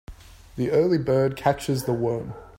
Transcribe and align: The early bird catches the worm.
The 0.55 0.71
early 0.71 0.97
bird 0.97 1.37
catches 1.37 1.83
the 1.83 1.93
worm. 1.93 2.33